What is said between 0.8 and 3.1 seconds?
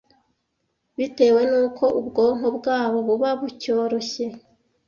Bitewe n’uko ubwonko bwabo